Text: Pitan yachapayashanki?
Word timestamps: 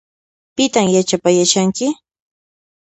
Pitan 0.55 0.87
yachapayashanki? 0.95 1.87